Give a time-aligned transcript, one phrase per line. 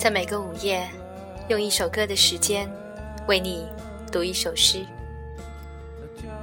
[0.00, 0.88] 在每个午夜，
[1.48, 2.66] 用一首歌的时间
[3.28, 3.68] 为你
[4.10, 4.82] 读一首诗。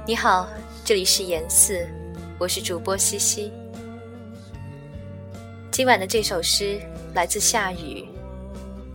[0.06, 0.48] 你好，
[0.84, 1.84] 这里是言四，
[2.38, 3.52] 我是主播西西。
[5.72, 6.80] 今晚的这首诗
[7.14, 8.08] 来自夏雨，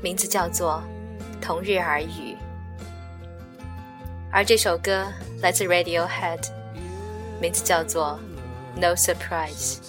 [0.02, 0.82] 名字叫做
[1.44, 2.06] 《同日而语》，
[4.32, 6.40] 而这首歌来自 Radiohead，
[7.42, 8.18] 名字叫做
[8.80, 9.80] 《No Surprise》。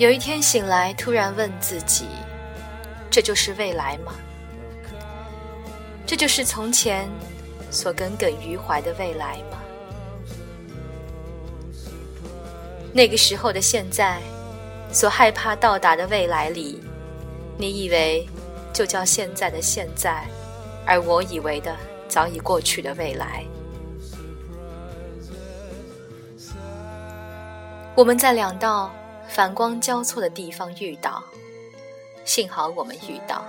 [0.00, 2.06] 有一天醒来，突然问自己
[3.12, 4.14] ：“这就是未来吗？
[6.06, 7.06] 这就是从前
[7.70, 9.58] 所耿耿于怀的未来吗？”
[12.94, 14.22] 那个时候的现在，
[14.90, 16.80] 所害怕到达的未来里，
[17.58, 18.26] 你以为
[18.72, 20.26] 就叫现在的现在，
[20.86, 21.76] 而我以为的
[22.08, 23.44] 早已过去的未来。
[27.94, 28.90] 我们在两道。
[29.30, 31.22] 反光交错的地方遇到，
[32.24, 33.44] 幸好我们遇到，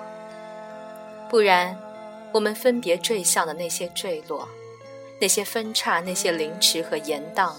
[1.28, 1.76] 不然
[2.32, 4.48] 我们分别坠向的那些坠落，
[5.20, 7.54] 那些分叉，那些凌迟和延宕，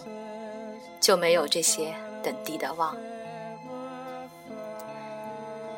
[1.00, 2.96] 就没有这些等地的望。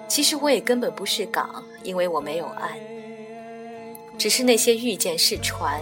[0.07, 2.79] 其实我也根本不是港，因为我没有岸，
[4.19, 5.81] 只是那些遇见是船，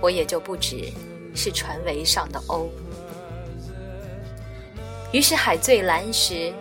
[0.00, 0.92] 我也就不只
[1.36, 2.66] 是船桅上的鸥。
[5.12, 6.52] 于是海最蓝时，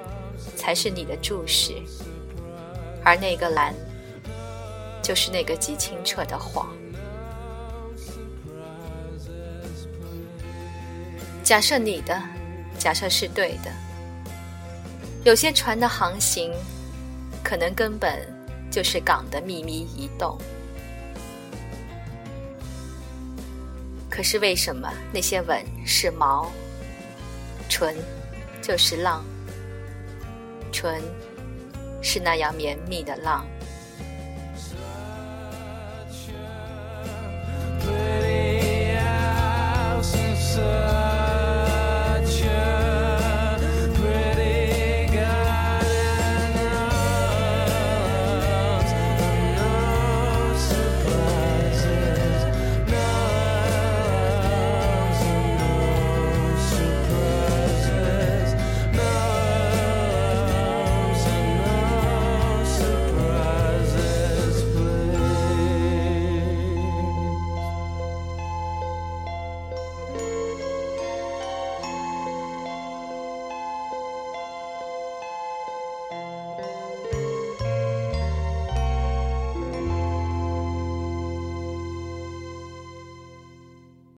[0.55, 1.73] 才是你的注视，
[3.03, 3.73] 而那个蓝，
[5.01, 6.67] 就是那个极清澈的谎。
[11.43, 12.21] 假设你的
[12.77, 13.71] 假设是对的，
[15.23, 16.53] 有些船的航行，
[17.43, 18.19] 可能根本
[18.71, 20.37] 就是港的秘密移动。
[24.09, 26.51] 可是为什么那些吻是毛，
[27.69, 27.95] 唇？
[28.67, 29.23] 就是浪，
[30.73, 31.01] 纯
[32.01, 33.47] 是那样绵密的浪。